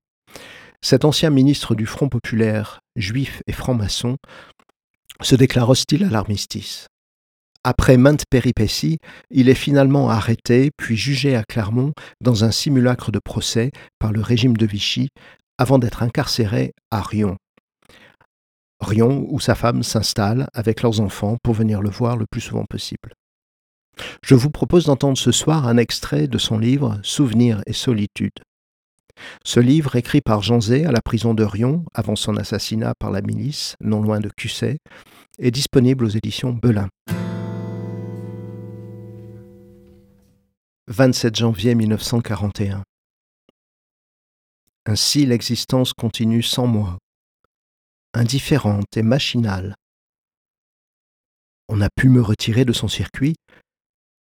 cet 0.84 1.04
ancien 1.04 1.32
ministre 1.32 1.74
du 1.74 1.88
Front 1.88 2.10
populaire, 2.10 2.78
juif 2.96 3.42
et 3.48 3.54
franc-maçon, 3.54 4.18
se 5.20 5.34
déclare 5.34 5.72
hostile 5.72 6.04
à 6.04 6.10
l'armistice. 6.10 6.86
Après 7.66 7.96
maintes 7.96 8.26
péripéties, 8.30 9.00
il 9.32 9.48
est 9.48 9.56
finalement 9.56 10.10
arrêté 10.10 10.72
puis 10.76 10.98
jugé 10.98 11.36
à 11.36 11.44
Clermont 11.44 11.94
dans 12.20 12.44
un 12.44 12.52
simulacre 12.52 13.12
de 13.12 13.20
procès 13.20 13.72
par 14.00 14.12
le 14.12 14.20
régime 14.20 14.58
de 14.58 14.66
Vichy 14.66 15.10
avant 15.58 15.80
d'être 15.80 16.04
incarcéré 16.04 16.74
à 16.92 17.02
Rion. 17.02 17.38
Rion 18.82 19.26
où 19.30 19.40
sa 19.40 19.56
femme 19.56 19.82
s'installe 19.82 20.48
avec 20.54 20.82
leurs 20.82 21.00
enfants 21.00 21.38
pour 21.42 21.54
venir 21.54 21.82
le 21.82 21.90
voir 21.90 22.18
le 22.18 22.26
plus 22.30 22.42
souvent 22.42 22.66
possible. 22.66 23.14
Je 24.26 24.36
vous 24.36 24.50
propose 24.50 24.86
d'entendre 24.86 25.18
ce 25.18 25.32
soir 25.32 25.66
un 25.66 25.78
extrait 25.78 26.28
de 26.28 26.38
son 26.38 26.58
livre 26.58 27.00
Souvenirs 27.02 27.62
et 27.66 27.74
solitude. 27.74 28.34
Ce 29.46 29.60
livre, 29.60 29.96
écrit 29.96 30.22
par 30.22 30.42
Jean 30.42 30.60
Zay 30.60 30.86
à 30.86 30.92
la 30.92 31.02
prison 31.02 31.34
de 31.34 31.44
Rion 31.44 31.86
avant 31.94 32.16
son 32.16 32.36
assassinat 32.36 32.94
par 33.00 33.12
la 33.12 33.22
milice, 33.22 33.76
non 33.80 34.02
loin 34.02 34.20
de 34.20 34.30
Cusset, 34.36 34.80
est 35.40 35.52
disponible 35.52 36.04
aux 36.04 36.10
éditions 36.10 36.52
Belin. 36.52 36.90
27 40.94 41.36
janvier 41.36 41.74
1941. 41.74 42.84
Ainsi 44.86 45.26
l'existence 45.26 45.92
continue 45.92 46.44
sans 46.44 46.68
moi, 46.68 47.00
indifférente 48.14 48.96
et 48.96 49.02
machinale. 49.02 49.74
On 51.68 51.82
a 51.82 51.90
pu 51.90 52.10
me 52.10 52.22
retirer 52.22 52.64
de 52.64 52.74
son 52.74 52.88
circuit 52.88 53.34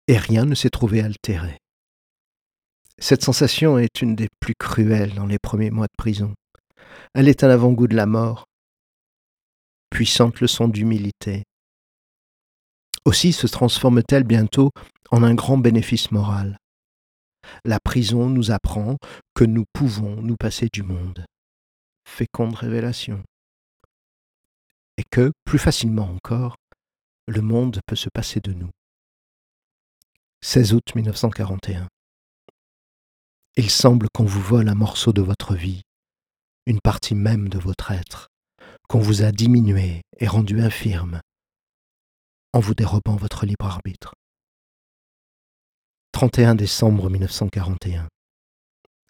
et 0.06 0.16
rien 0.16 0.44
ne 0.44 0.54
s'est 0.54 0.70
trouvé 0.70 1.00
altéré. 1.00 1.58
Cette 2.96 3.24
sensation 3.24 3.76
est 3.76 4.00
une 4.00 4.14
des 4.14 4.28
plus 4.38 4.54
cruelles 4.56 5.14
dans 5.14 5.26
les 5.26 5.40
premiers 5.40 5.72
mois 5.72 5.88
de 5.88 5.96
prison. 5.98 6.32
Elle 7.14 7.26
est 7.26 7.42
un 7.42 7.50
avant-goût 7.50 7.88
de 7.88 7.96
la 7.96 8.06
mort, 8.06 8.44
puissante 9.90 10.40
leçon 10.40 10.68
d'humilité. 10.68 11.42
Aussi 13.04 13.32
se 13.32 13.46
transforme-t-elle 13.46 14.24
bientôt 14.24 14.70
en 15.10 15.22
un 15.22 15.34
grand 15.34 15.58
bénéfice 15.58 16.10
moral. 16.12 16.58
La 17.64 17.80
prison 17.80 18.28
nous 18.28 18.50
apprend 18.50 18.96
que 19.34 19.44
nous 19.44 19.64
pouvons 19.72 20.22
nous 20.22 20.36
passer 20.36 20.68
du 20.72 20.82
monde. 20.82 21.24
Féconde 22.08 22.54
révélation. 22.54 23.22
Et 24.96 25.04
que, 25.10 25.32
plus 25.44 25.58
facilement 25.58 26.08
encore, 26.08 26.56
le 27.26 27.40
monde 27.40 27.80
peut 27.86 27.96
se 27.96 28.08
passer 28.08 28.40
de 28.40 28.52
nous. 28.52 28.70
16 30.44 30.74
août 30.74 30.94
1941. 30.94 31.88
Il 33.56 33.70
semble 33.70 34.08
qu'on 34.14 34.24
vous 34.24 34.40
vole 34.40 34.68
un 34.68 34.74
morceau 34.74 35.12
de 35.12 35.22
votre 35.22 35.54
vie, 35.54 35.82
une 36.66 36.80
partie 36.80 37.14
même 37.14 37.48
de 37.48 37.58
votre 37.58 37.90
être, 37.90 38.28
qu'on 38.88 39.00
vous 39.00 39.22
a 39.22 39.32
diminué 39.32 40.02
et 40.18 40.26
rendu 40.26 40.60
infirme, 40.60 41.20
en 42.52 42.60
vous 42.60 42.74
dérobant 42.74 43.16
votre 43.16 43.46
libre 43.46 43.66
arbitre. 43.66 44.14
31 46.12 46.54
décembre 46.54 47.08
1941. 47.08 48.08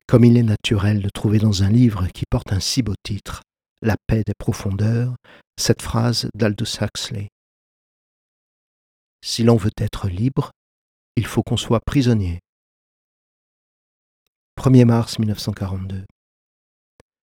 Comme 0.07 0.25
il 0.25 0.37
est 0.37 0.45
naturel 0.45 1.03
de 1.03 1.09
trouver 1.09 1.39
dans 1.39 1.63
un 1.63 1.71
livre 1.71 2.07
qui 2.09 2.25
porte 2.31 2.53
un 2.53 2.61
si 2.61 2.83
beau 2.83 2.95
titre, 3.03 3.43
La 3.81 3.97
paix 4.07 4.23
des 4.25 4.35
profondeurs, 4.39 5.17
cette 5.59 5.83
phrase 5.83 6.29
d'Aldous 6.35 6.77
Huxley. 6.81 7.29
Si 9.25 9.43
l'on 9.43 9.57
veut 9.57 9.73
être 9.77 10.09
libre, 10.09 10.53
il 11.17 11.27
faut 11.27 11.43
qu'on 11.43 11.57
soit 11.57 11.81
prisonnier. 11.85 12.39
1er 14.61 14.85
mars 14.85 15.19
1942. 15.19 16.05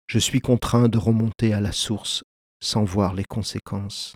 Je 0.06 0.18
suis 0.18 0.40
contraint 0.40 0.88
de 0.88 0.98
remonter 0.98 1.54
à 1.54 1.60
la 1.60 1.72
source 1.72 2.22
sans 2.62 2.84
voir 2.84 3.14
les 3.14 3.24
conséquences. 3.24 4.14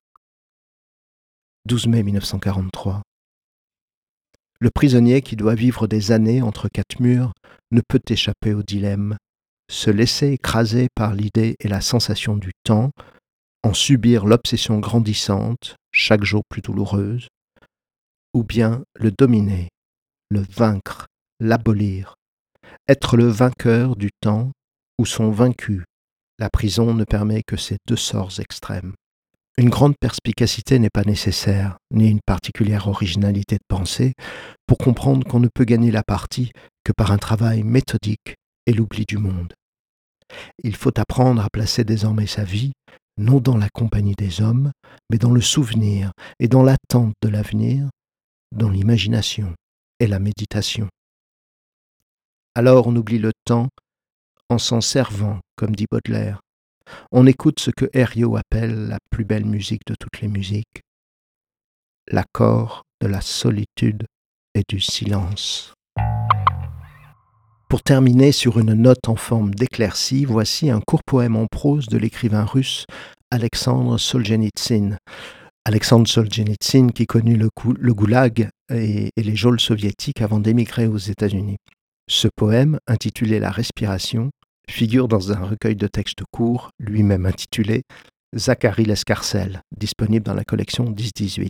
12 1.68 1.86
mai 1.88 2.02
1943. 2.02 3.02
Le 4.58 4.70
prisonnier 4.70 5.20
qui 5.20 5.36
doit 5.36 5.54
vivre 5.54 5.86
des 5.86 6.12
années 6.12 6.40
entre 6.40 6.70
quatre 6.70 6.98
murs 6.98 7.34
ne 7.72 7.82
peut 7.86 8.00
échapper 8.08 8.54
au 8.54 8.62
dilemme, 8.62 9.18
se 9.70 9.90
laisser 9.90 10.28
écraser 10.28 10.88
par 10.94 11.14
l'idée 11.14 11.56
et 11.60 11.68
la 11.68 11.82
sensation 11.82 12.38
du 12.38 12.52
temps, 12.64 12.90
en 13.62 13.74
subir 13.74 14.24
l'obsession 14.24 14.78
grandissante, 14.78 15.76
chaque 15.92 16.24
jour 16.24 16.40
plus 16.48 16.62
douloureuse, 16.62 17.28
ou 18.32 18.44
bien 18.44 18.82
le 18.94 19.10
dominer, 19.10 19.68
le 20.30 20.40
vaincre, 20.40 21.06
l'abolir, 21.38 22.14
être 22.88 23.18
le 23.18 23.26
vainqueur 23.26 23.94
du 23.94 24.08
temps 24.22 24.52
ou 24.98 25.04
son 25.04 25.30
vaincu. 25.30 25.84
La 26.38 26.48
prison 26.48 26.94
ne 26.94 27.04
permet 27.04 27.42
que 27.46 27.58
ces 27.58 27.76
deux 27.86 27.96
sorts 27.96 28.40
extrêmes. 28.40 28.94
Une 29.58 29.70
grande 29.70 29.96
perspicacité 29.98 30.78
n'est 30.78 30.88
pas 30.88 31.02
nécessaire, 31.02 31.78
ni 31.90 32.08
une 32.08 32.20
particulière 32.24 32.86
originalité 32.86 33.56
de 33.56 33.64
pensée, 33.66 34.14
pour 34.68 34.78
comprendre 34.78 35.26
qu'on 35.26 35.40
ne 35.40 35.48
peut 35.52 35.64
gagner 35.64 35.90
la 35.90 36.04
partie 36.04 36.52
que 36.84 36.92
par 36.92 37.10
un 37.10 37.18
travail 37.18 37.64
méthodique 37.64 38.36
et 38.66 38.72
l'oubli 38.72 39.04
du 39.04 39.18
monde. 39.18 39.52
Il 40.62 40.76
faut 40.76 40.96
apprendre 40.96 41.42
à 41.42 41.48
placer 41.52 41.82
désormais 41.82 42.28
sa 42.28 42.44
vie, 42.44 42.70
non 43.16 43.40
dans 43.40 43.56
la 43.56 43.68
compagnie 43.68 44.14
des 44.14 44.40
hommes, 44.40 44.70
mais 45.10 45.18
dans 45.18 45.32
le 45.32 45.40
souvenir 45.40 46.12
et 46.38 46.46
dans 46.46 46.62
l'attente 46.62 47.14
de 47.20 47.28
l'avenir, 47.28 47.88
dans 48.52 48.68
l'imagination 48.70 49.56
et 49.98 50.06
la 50.06 50.20
méditation. 50.20 50.88
Alors 52.54 52.86
on 52.86 52.94
oublie 52.94 53.18
le 53.18 53.32
temps 53.44 53.70
en 54.50 54.58
s'en 54.58 54.80
servant, 54.80 55.40
comme 55.56 55.74
dit 55.74 55.86
Baudelaire. 55.90 56.42
On 57.12 57.26
écoute 57.26 57.60
ce 57.60 57.70
que 57.70 57.86
Herriot 57.92 58.36
appelle 58.36 58.88
la 58.88 58.98
plus 59.10 59.24
belle 59.24 59.44
musique 59.44 59.82
de 59.86 59.94
toutes 59.98 60.20
les 60.20 60.28
musiques. 60.28 60.82
l'accord 62.10 62.84
de 63.02 63.06
la 63.06 63.20
solitude 63.20 64.06
et 64.54 64.62
du 64.66 64.80
silence. 64.80 65.74
Pour 67.68 67.82
terminer 67.82 68.32
sur 68.32 68.58
une 68.58 68.72
note 68.72 69.08
en 69.08 69.16
forme 69.16 69.54
d'éclaircie, 69.54 70.24
voici 70.24 70.70
un 70.70 70.80
court 70.80 71.02
poème 71.04 71.36
en 71.36 71.46
prose 71.46 71.86
de 71.86 71.98
l'écrivain 71.98 72.44
russe 72.44 72.86
Alexandre 73.30 73.98
Solzhenitsyn. 73.98 74.96
Alexandre 75.66 76.08
Solzhenitsyn 76.08 76.92
qui 76.92 77.06
connut 77.06 77.36
le, 77.36 77.50
goulag 77.92 78.48
et 78.70 79.10
les 79.18 79.36
geôles 79.36 79.60
soviétiques 79.60 80.22
avant 80.22 80.40
d'émigrer 80.40 80.86
aux 80.86 80.96
États-Unis. 80.96 81.58
Ce 82.08 82.26
poème, 82.34 82.78
intitulé 82.86 83.38
La 83.38 83.50
respiration, 83.50 84.30
figure 84.70 85.08
dans 85.08 85.32
un 85.32 85.44
recueil 85.44 85.76
de 85.76 85.86
textes 85.86 86.22
courts, 86.30 86.70
lui-même 86.78 87.26
intitulé 87.26 87.82
Zachary 88.36 88.84
Lescarcel, 88.84 89.62
disponible 89.76 90.24
dans 90.24 90.34
la 90.34 90.44
collection 90.44 90.90
10-18. 90.90 91.48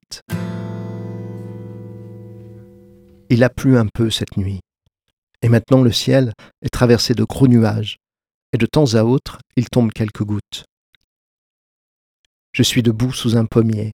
Il 3.30 3.44
a 3.44 3.50
plu 3.50 3.76
un 3.76 3.86
peu 3.92 4.10
cette 4.10 4.36
nuit, 4.36 4.60
et 5.42 5.48
maintenant 5.48 5.82
le 5.82 5.92
ciel 5.92 6.32
est 6.62 6.72
traversé 6.72 7.14
de 7.14 7.24
gros 7.24 7.48
nuages, 7.48 7.96
et 8.52 8.58
de 8.58 8.66
temps 8.66 8.94
à 8.94 9.02
autre 9.02 9.38
il 9.56 9.68
tombe 9.68 9.92
quelques 9.92 10.22
gouttes. 10.22 10.64
Je 12.52 12.62
suis 12.62 12.82
debout 12.82 13.12
sous 13.12 13.36
un 13.36 13.44
pommier, 13.44 13.92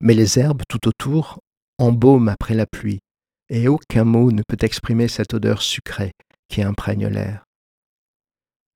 mais 0.00 0.14
les 0.14 0.38
herbes 0.38 0.62
tout 0.68 0.88
autour 0.88 1.38
embaument 1.78 2.30
après 2.30 2.54
la 2.54 2.66
pluie, 2.66 3.00
et 3.48 3.68
aucun 3.68 4.04
mot 4.04 4.30
ne 4.32 4.42
peut 4.46 4.58
exprimer 4.60 5.08
cette 5.08 5.32
odeur 5.32 5.62
sucrée 5.62 6.12
qui 6.48 6.62
imprègne 6.62 7.06
l'air. 7.06 7.44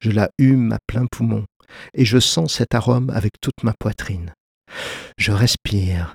Je 0.05 0.11
la 0.11 0.29
hume 0.37 0.73
à 0.73 0.79
plein 0.87 1.07
poumon, 1.07 1.47
et 1.95 2.05
je 2.05 2.19
sens 2.19 2.53
cet 2.53 2.75
arôme 2.75 3.09
avec 3.09 3.41
toute 3.41 3.63
ma 3.63 3.73
poitrine. 3.73 4.35
Je 5.17 5.33
respire, 5.33 6.15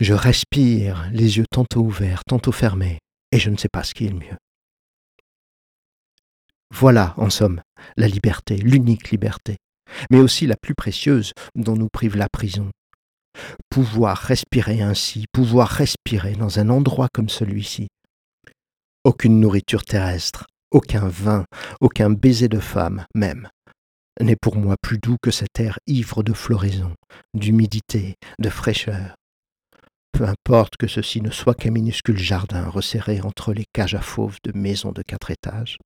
je 0.00 0.14
respire, 0.14 1.10
les 1.12 1.36
yeux 1.36 1.44
tantôt 1.50 1.82
ouverts, 1.82 2.24
tantôt 2.24 2.52
fermés, 2.52 3.00
et 3.30 3.38
je 3.38 3.50
ne 3.50 3.58
sais 3.58 3.68
pas 3.70 3.84
ce 3.84 3.92
qui 3.92 4.06
est 4.06 4.08
le 4.08 4.18
mieux. 4.18 4.38
Voilà, 6.72 7.12
en 7.18 7.28
somme, 7.28 7.60
la 7.98 8.08
liberté, 8.08 8.56
l'unique 8.56 9.10
liberté, 9.10 9.58
mais 10.10 10.20
aussi 10.20 10.46
la 10.46 10.56
plus 10.56 10.74
précieuse 10.74 11.34
dont 11.54 11.76
nous 11.76 11.90
prive 11.92 12.16
la 12.16 12.30
prison. 12.30 12.70
Pouvoir 13.68 14.16
respirer 14.16 14.80
ainsi, 14.80 15.26
pouvoir 15.34 15.68
respirer 15.68 16.32
dans 16.32 16.60
un 16.60 16.70
endroit 16.70 17.08
comme 17.12 17.28
celui-ci. 17.28 17.88
Aucune 19.04 19.38
nourriture 19.38 19.84
terrestre, 19.84 20.46
aucun 20.72 21.06
vin, 21.06 21.44
aucun 21.80 22.10
baiser 22.10 22.48
de 22.48 22.58
femme 22.58 23.06
même, 23.14 23.48
n'est 24.20 24.36
pour 24.36 24.56
moi 24.56 24.76
plus 24.80 24.98
doux 24.98 25.16
que 25.22 25.30
cet 25.30 25.60
air 25.60 25.78
ivre 25.86 26.22
de 26.22 26.32
floraison, 26.32 26.94
d'humidité, 27.34 28.16
de 28.38 28.48
fraîcheur. 28.48 29.14
Peu 30.12 30.24
importe 30.24 30.76
que 30.76 30.86
ceci 30.86 31.20
ne 31.20 31.30
soit 31.30 31.54
qu'un 31.54 31.70
minuscule 31.70 32.18
jardin 32.18 32.68
resserré 32.68 33.20
entre 33.22 33.52
les 33.52 33.64
cages 33.72 33.94
à 33.94 34.00
fauves 34.00 34.38
de 34.44 34.52
maisons 34.56 34.92
de 34.92 35.02
quatre 35.02 35.30
étages. 35.30 35.78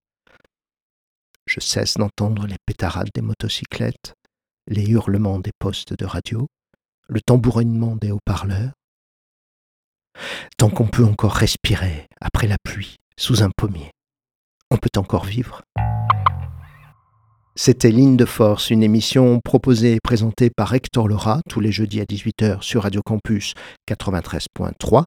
Je 1.47 1.61
cesse 1.61 1.95
d'entendre 1.95 2.47
les 2.47 2.57
pétarades 2.67 3.11
des 3.15 3.23
motocyclettes, 3.23 4.15
les 4.67 4.89
hurlements 4.89 5.39
des 5.39 5.53
postes 5.59 5.97
de 5.97 6.05
radio, 6.05 6.49
le 7.09 7.21
tambourinnement 7.21 7.95
des 7.95 8.11
haut-parleurs. 8.11 8.73
Tant 10.57 10.71
qu'on 10.71 10.89
peut 10.89 11.05
encore 11.05 11.35
respirer 11.35 12.09
après 12.21 12.49
la 12.49 12.57
pluie 12.65 12.97
sous 13.17 13.45
un 13.45 13.51
pommier, 13.57 13.93
on 14.77 14.79
peut 14.79 15.01
encore 15.01 15.25
vivre. 15.25 15.63
C'était 17.59 17.91
Ligne 17.91 18.19
de 18.19 18.27
Force, 18.27 18.69
une 18.69 18.83
émission 18.83 19.41
proposée 19.43 19.95
et 19.95 20.01
présentée 20.03 20.51
par 20.55 20.75
Hector 20.75 21.09
Laura 21.09 21.41
tous 21.49 21.61
les 21.61 21.73
jeudis 21.73 22.03
à 22.03 22.05
18h 22.05 22.61
sur 22.61 22.83
Radio 22.83 23.01
Campus 23.03 23.55
93.3 23.91 25.05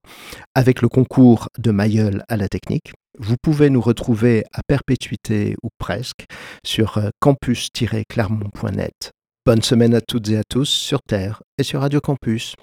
avec 0.56 0.82
le 0.82 0.90
concours 0.90 1.50
de 1.60 1.70
Mayol 1.70 2.24
à 2.28 2.38
la 2.38 2.50
technique. 2.50 2.94
Vous 3.20 3.36
pouvez 3.40 3.70
nous 3.70 3.82
retrouver 3.82 4.44
à 4.54 4.62
perpétuité 4.68 5.56
ou 5.62 5.70
presque 5.78 6.26
sur 6.66 6.98
euh, 6.98 7.10
campus-clermont.net. 7.20 9.12
Bonne 9.46 9.62
semaine 9.62 9.94
à 9.94 10.02
toutes 10.02 10.30
et 10.30 10.38
à 10.38 10.44
tous 10.50 10.70
sur 10.70 11.02
Terre 11.08 11.44
et 11.60 11.64
sur 11.64 11.82
Radio 11.82 12.00
Campus. 12.02 12.56